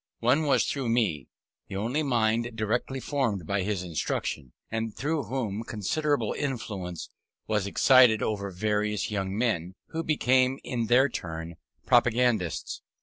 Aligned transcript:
One 0.21 0.47
was 0.47 0.65
through 0.65 0.89
me, 0.89 1.27
the 1.67 1.75
only 1.75 2.01
mind 2.01 2.55
directly 2.55 2.99
formed 2.99 3.45
by 3.45 3.61
his 3.61 3.83
instructions, 3.83 4.51
and 4.71 4.95
through 4.97 5.25
whom 5.25 5.63
considerable 5.63 6.33
influence 6.35 7.09
was 7.45 7.67
exercised 7.67 8.23
over 8.23 8.49
various 8.49 9.11
young 9.11 9.37
men, 9.37 9.75
who 9.89 10.01
became, 10.03 10.57
in 10.63 10.87
their 10.87 11.07
turn, 11.07 11.55
propagandists. 11.85 12.81